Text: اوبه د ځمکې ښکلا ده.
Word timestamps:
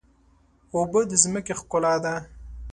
اوبه 0.73 0.99
د 1.09 1.11
ځمکې 1.23 1.53
ښکلا 1.59 1.93
ده. 2.03 2.13